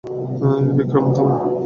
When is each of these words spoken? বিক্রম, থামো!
বিক্রম, 0.77 1.05
থামো! 1.15 1.35